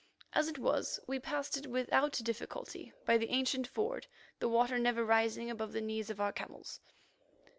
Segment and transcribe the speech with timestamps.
[0.33, 4.07] As it was, we passed it without difficulty by the ancient ford,
[4.39, 6.79] the water never rising above the knees of our camels.